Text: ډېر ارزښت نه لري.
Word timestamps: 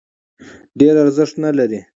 ډېر 0.79 0.93
ارزښت 1.03 1.35
نه 1.43 1.51
لري. 1.57 1.79